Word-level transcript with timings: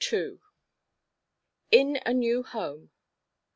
_IN 1.69 1.99
A 2.07 2.11
NEW 2.11 2.41
HOME. 2.41 2.89